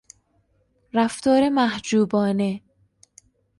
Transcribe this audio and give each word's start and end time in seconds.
رفتار 0.93 1.49
محجوبانه 1.49 2.61